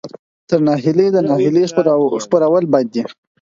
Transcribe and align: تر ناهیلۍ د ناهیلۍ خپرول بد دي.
تر 0.49 0.59
ناهیلۍ 0.67 1.07
د 1.11 1.17
ناهیلۍ 1.29 1.63
خپرول 2.23 2.63
بد 2.73 2.85
دي. 2.93 3.03